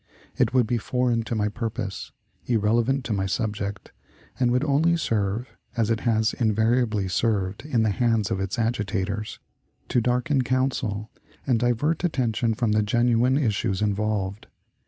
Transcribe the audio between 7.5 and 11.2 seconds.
in the hands of its agitators to "darken counsel"